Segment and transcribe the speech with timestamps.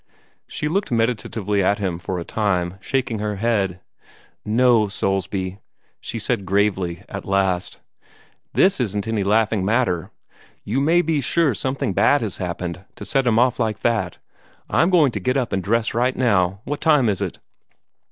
[0.47, 3.81] She looked meditatively at him for a time, shaking her head.
[4.43, 5.59] "No, Soulsby,"
[5.99, 7.81] she said gravely, at last.
[8.51, 10.09] "This isn't any laughing matter.
[10.63, 14.17] You may be sure something bad has happened, to set him off like that.
[14.71, 16.61] I'm going to get up and dress right now.
[16.63, 17.37] What time is it?"